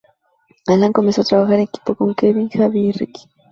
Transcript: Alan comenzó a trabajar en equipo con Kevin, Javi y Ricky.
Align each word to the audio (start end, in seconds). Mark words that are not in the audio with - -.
Alan 0.67 0.93
comenzó 0.93 1.21
a 1.21 1.25
trabajar 1.25 1.53
en 1.53 1.61
equipo 1.61 1.93
con 1.93 2.15
Kevin, 2.15 2.49
Javi 2.49 2.87
y 2.87 2.91
Ricky. 2.91 3.29